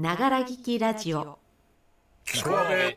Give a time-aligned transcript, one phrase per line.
[0.00, 1.38] ながら聞きラジオ。
[2.24, 2.96] 聞こえ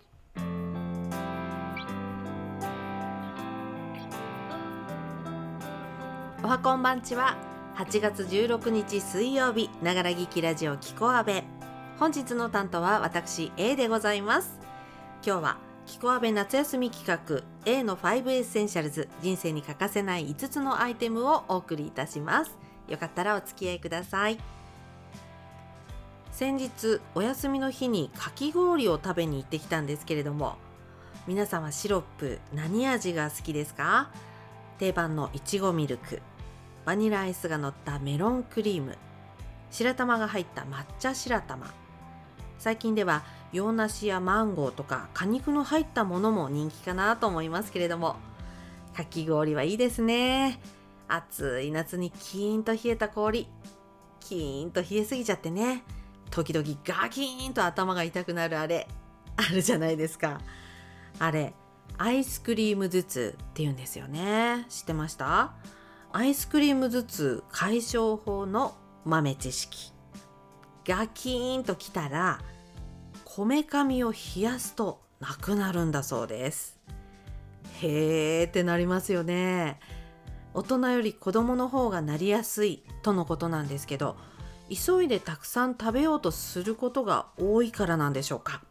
[6.42, 7.36] おはこんばんちは。
[7.76, 11.44] 8月16日水曜日ながら聞きラジオキコアベ
[12.00, 14.58] 本日の担当は私 A でございます。
[15.26, 22.58] 今日はキコアベ夏休み企画 A の5 Essentials 人生に欠かせない5つのアイテムをお送りいたします。
[22.88, 24.63] よかったらお付き合いください。
[26.34, 30.56] 先日お休みの日にかき氷を食べに行ってきたんですけれども
[31.28, 34.10] 皆さんはシロップ何味が好きですか？
[34.80, 36.24] 定番のいちごミルク
[36.86, 38.98] バニラアイスが乗ったメロンクリーム
[39.70, 41.72] 白玉が入った抹茶白玉。
[42.58, 48.16] 最近では洋梨やマンゴーとか果肉の入ったものも人気かなと思いますけれども
[48.96, 50.60] かき氷はいいですね。
[51.08, 53.48] 暑い夏にキーンと冷えた氷
[54.20, 55.84] キーンと冷えすぎちゃってね。
[56.34, 58.88] 時々ガキーンと頭が痛くなるあれ。
[59.36, 60.42] あるじゃないですか。
[61.20, 61.54] あれ
[62.00, 64.66] アイスクリーム頭痛って言うんですよね。
[64.68, 65.54] 知ってました？
[66.12, 68.76] アイスクリーム頭痛解消法の
[69.06, 69.94] 豆知識。
[70.86, 72.42] ガキーンときたら
[73.24, 76.80] こめかみを冷やすとなくなるんだそうです。
[77.82, 79.80] へーってなりますよね。
[80.56, 84.18] 大人より子供の方がなりやすいとのことなんですけど
[84.76, 88.62] 急いでたくさん食べようとすることが多いからなんでしょうか。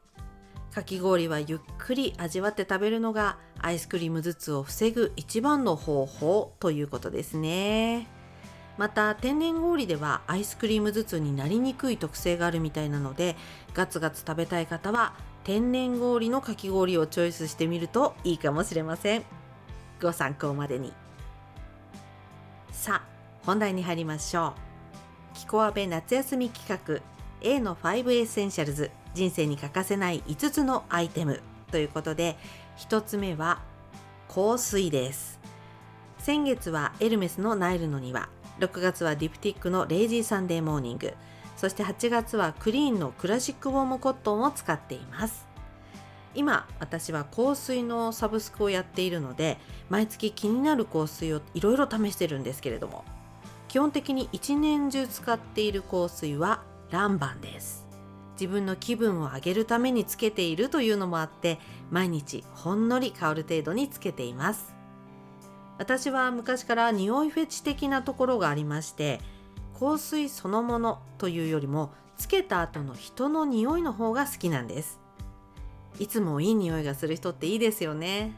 [0.72, 8.06] かき氷はゆっくり味わって食べるのがアイスクリーム頭痛を防ぐ一番の方法ということですね。
[8.78, 13.36] また天然氷ではアイスクリーム頭痛になりにくい特性があるみたいなので
[13.74, 15.12] ガツガツ食べたい方は
[15.44, 19.24] 天然氷のかき氷をチョイスしてみるといいかもしれません。
[20.00, 20.92] ご参考までに。
[22.70, 23.08] さあ
[23.44, 24.71] 本題に入りましょう。
[25.34, 27.00] キコアベ夏休み企画
[27.40, 32.36] A の5 Essentials 人生に欠かせない5つのアイテムということで
[32.78, 33.60] 1つ目は
[34.28, 35.40] 香水です。
[36.18, 38.28] 先月はエルメスのナイルの庭
[38.60, 41.14] 6月はディプティックのレイジーサンデーモーニング
[41.56, 45.46] そして8月はクリーンのクラシックウォームコットンを使っています。
[46.34, 49.58] 今私は香水のサブスクをやっているので
[49.90, 53.04] 毎月気になる香水をいろいろ試してるんですけれども
[53.72, 57.88] 基本的に一年中使っている香水はランバンです。
[58.38, 61.58] 自分の気分を上げるためにつけているというのもあって
[61.90, 64.74] 毎日ほんのり香る程度につけています。
[65.78, 69.20] 私は昔から匂いフェチ的なところがありまして
[69.80, 75.00] 香水そのものというよりもつけた後の人の匂いの方が好きなんです。
[75.98, 78.34] いつもいい匂いがする人っていいですよね。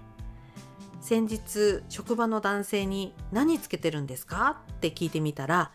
[1.04, 4.62] 先日職場の男性に何つけてるんですか？
[4.72, 5.70] って聞いてみたら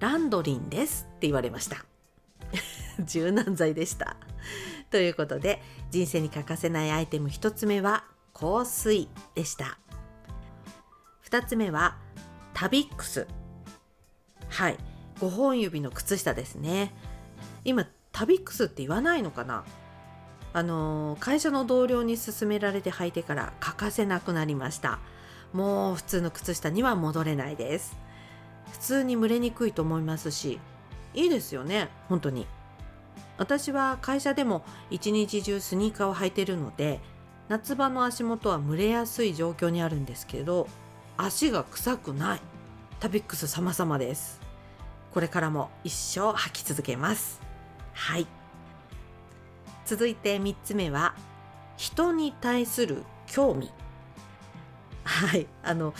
[0.00, 1.84] ランドリンですって言われました。
[3.04, 4.16] 柔軟剤でした。
[4.90, 5.60] ということで
[5.90, 9.78] 人生に欠かせないアイテム一つ目は香水でした。
[11.20, 11.98] 二つ目は
[12.54, 13.26] タビックス。
[14.48, 14.78] はい。
[15.20, 16.94] 5本指の靴下ですね。
[17.66, 19.62] 今タビックスって言わないのかな？
[20.54, 25.00] あの会社の同僚に勧められて履いてから欠かせなくなりました。
[25.52, 27.96] もう普通の靴下には戻れないです。
[28.70, 30.58] 普通に蒸れにくいと思いますし
[31.12, 32.46] いいですよね本当に。
[33.36, 37.00] 私は会社でも一日中スニーカーを履いてるので
[37.48, 40.68] 夏場の足元は蒸れやすい状況にあるんですけど
[41.16, 42.40] 足が臭くない。
[43.00, 44.40] タビックス様々です。
[45.12, 47.40] これからも一生履き続けます。
[47.92, 48.26] はい。
[49.84, 51.14] 続いて3つ目は
[51.76, 53.70] 人に対する興味。
[55.04, 55.92] はいあの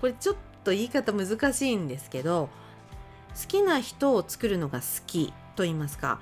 [0.00, 2.48] これちょっと言い方難しいんですけど
[3.40, 6.20] 好きな人を作るのが好きと言いますか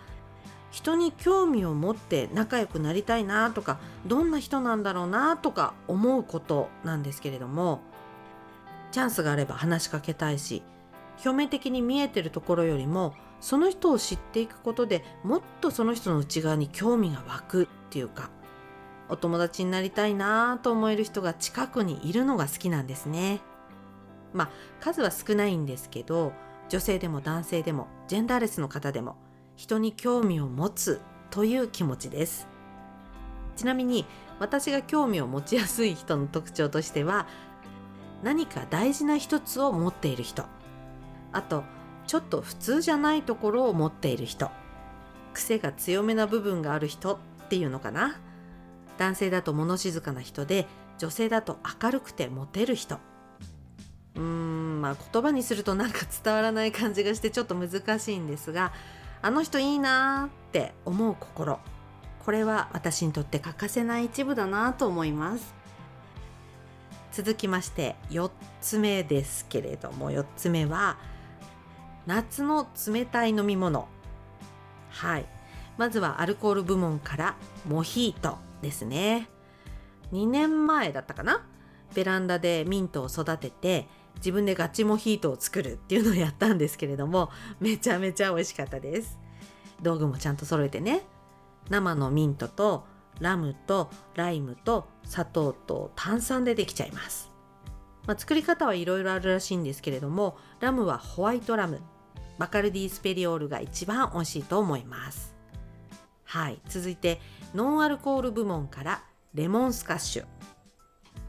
[0.71, 7.83] 人に興味を持って仲良くなりたいなとかどんな人なんだろうなとか思うことなんですけれども
[8.91, 10.63] チャンスがあれば話しかけたいし
[11.17, 18.31] 表面的に見えてるところよりもその人を知っていくことでもっとその人の内側に興味が湧くっていうか
[19.09, 23.41] お友達になりたいなぁと思える人が近くにいるのが好きなんですね。
[24.33, 24.51] まあ
[24.81, 26.33] 数は少ないんですけど
[26.69, 29.17] 女性でも男性でもジェンダーレスの方でも
[29.57, 31.01] 人に興味を持つ
[31.31, 32.47] という気持ちです。
[33.57, 34.07] ちなみに
[34.39, 37.27] 私が興味を持ちやすい人の特徴としては
[38.23, 40.45] 何か大事な一つを持っている人。
[41.33, 41.65] あと
[42.07, 44.51] ちょっと普通じゃないところを持っている人。
[45.35, 47.19] 癖が強めな部分がある人っ
[47.49, 48.21] ていうのかな。
[48.99, 50.67] 男性だと物静かな人で
[50.99, 52.99] 女性だと明るくてモテる人。
[54.15, 58.73] うーんまあ言葉にするとなんか伝わらない感じがしてちょっと難しいんですが
[59.23, 61.59] あの人いいなーって思う心。
[62.25, 65.55] これは私にとって欠かせない一部だなと思います。
[67.13, 70.97] 続きまして4つ目ですけれども4つ目は
[72.07, 73.89] 夏の冷たい飲み物。
[74.91, 75.27] はい。
[75.79, 79.29] まずはアルコール部門からモヒートですね。
[80.13, 81.47] 2年前だったかな？
[81.95, 89.19] ベランダでミントを育てて自分でガチモヒートを作るっていうのをやったんですけれどもめちゃめちゃ美味しかったです。
[89.81, 91.03] 道具もちゃんと揃えてね。
[91.71, 92.85] 生のミントと
[93.21, 97.31] ラムとライムと砂糖と炭酸でできちゃいます、
[98.07, 101.81] まあ、作り方はいろいろあるらしいんですけれどもラムはホワイトラム。
[102.43, 105.33] バカルディスペリオールが一番美味しいと思います。
[106.25, 106.59] はい。
[106.69, 107.21] 続いて
[107.55, 110.25] ノンアルコール部門からレモンスカッシュ。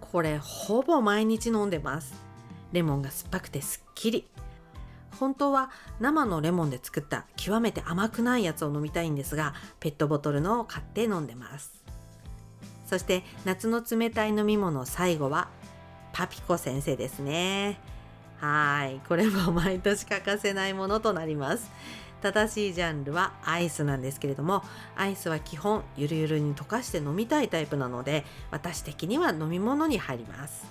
[0.02, 2.16] これほぼ毎日飲んでます。
[2.72, 4.28] レモンが酸っぱくてすっきり。
[5.20, 5.70] 本当は
[6.00, 11.84] 生のレモンで作った極めて甘くないやつを飲みたいんですがペットボトルのを買って飲んでます。
[12.88, 15.50] そして夏の冷たい飲み物最後は
[16.12, 17.93] パピコ先生ですね。
[18.38, 19.00] はい。
[19.08, 21.72] これも毎年欠かせないものとなります。
[22.22, 24.64] 正しいジャンルはアイスなんですけれども
[24.96, 30.66] アイスは基本ゆるゆるに溶かして飲みたいタイプなので私的には飲み物に入ります。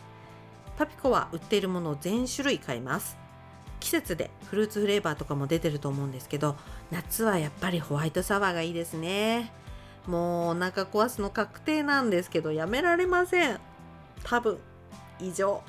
[0.79, 3.19] パピコは売っているものを全種類買います。
[3.81, 6.57] 季節でフルーツフレーバーとかも出てると思うんですけど
[6.91, 9.53] 夏はやっぱりホワイトサワーがいいですね。
[10.07, 13.61] もうお腹壊すの確定なんですけどやめられません。
[14.25, 14.59] 多分。
[15.21, 15.63] 以上。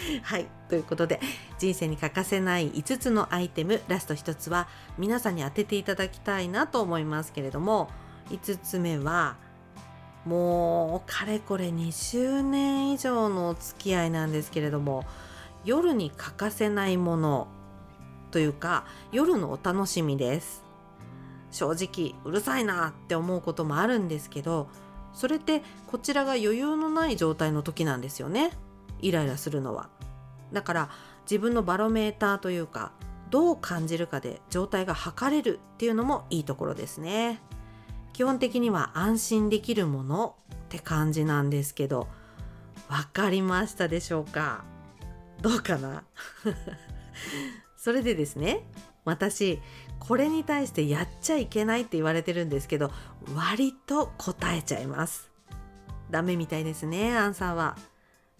[0.22, 1.20] はいということで
[1.58, 7.88] 人生に欠かせない5つのアイテムラスト1つは皆さんに当てていただきたいなと思いますけれども
[8.30, 9.36] 5つ目は
[10.24, 15.04] もうかれこれ20年以上のお付き合いなんですけれども
[15.64, 17.48] 夜に欠かせないもの
[18.30, 20.64] というか夜のお楽しみです。
[21.52, 24.68] 正直うるさいなって思うこともあるんですけど
[25.14, 28.50] それってこちらが余裕のない状態の時なんですよね。
[29.00, 29.88] イライラするのは。
[30.52, 30.90] だから
[31.22, 32.92] 自分のバロメーターというか
[33.30, 37.40] どう感じるかで状態が測れるっていうのもいいところですね。
[38.12, 42.08] 基本的には安心できるものって感じなんですけど
[42.88, 44.64] 分かりましたでしょうか？
[45.42, 46.04] どうかな？
[47.76, 48.64] それでですね
[49.04, 49.60] 私
[49.98, 52.90] これに対してやっちゃいけないって言われてるんですけど
[53.34, 55.30] 割と答えちゃいます。
[56.10, 57.76] ダメみたいですねアンさんは。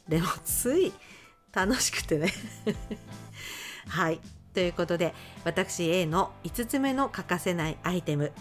[0.08, 0.92] でもつい
[1.52, 2.32] 楽しくてね。
[3.88, 4.20] はい。
[4.54, 5.14] ということで
[5.44, 8.32] 私 A の5つ目の欠かせないアイテム。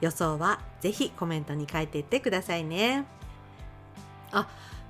[0.00, 3.04] 予想はぜひコメントに書いていってくださいね。
[4.30, 4.48] あ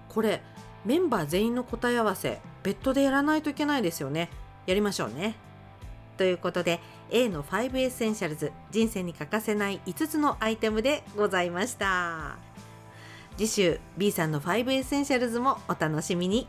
[0.08, 0.42] これ
[0.84, 4.30] メンバー全員の答え合わせ別途でやらないといけないですよね。
[4.66, 5.34] やりましょうね。
[6.16, 6.80] ということで
[7.10, 12.55] A の5エッセンシャルズ人生に欠かせない5つのアイテムでございました。
[13.36, 16.48] 次週 B さんの5エッセンシャルズもお楽しみに。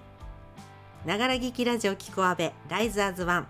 [1.06, 3.48] ながら聞きラジオキコアベライザーズワン。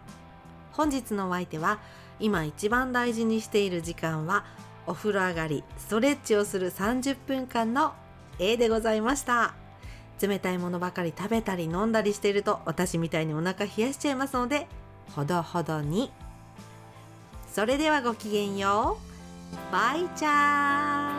[0.72, 1.80] 本日のお相手は
[2.20, 4.44] 今一番大事にしている時間は
[4.88, 7.94] お風呂上がりストレッチをする30分間の
[8.40, 9.54] A でございました。
[10.20, 14.68] 冷たいものばかり食べたり飲んだりしていると私みたいにお腹冷やしちゃいますので
[15.16, 16.12] ほどほどに。
[17.52, 18.98] それではごきげんよ
[19.70, 19.72] う。
[19.72, 21.17] バイチャー。